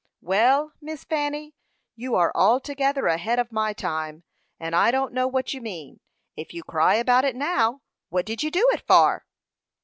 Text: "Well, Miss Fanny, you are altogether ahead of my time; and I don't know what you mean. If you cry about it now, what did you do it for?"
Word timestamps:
"Well, 0.21 0.71
Miss 0.81 1.03
Fanny, 1.03 1.53
you 1.95 2.15
are 2.15 2.31
altogether 2.33 3.05
ahead 3.05 3.37
of 3.37 3.51
my 3.51 3.71
time; 3.71 4.23
and 4.59 4.75
I 4.75 4.89
don't 4.89 5.13
know 5.13 5.27
what 5.27 5.53
you 5.53 5.61
mean. 5.61 5.99
If 6.35 6.55
you 6.55 6.63
cry 6.63 6.95
about 6.95 7.23
it 7.23 7.35
now, 7.35 7.81
what 8.09 8.25
did 8.25 8.41
you 8.41 8.49
do 8.49 8.67
it 8.73 8.81
for?" 8.87 9.27